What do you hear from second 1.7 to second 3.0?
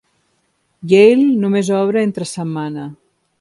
obre entre setmana.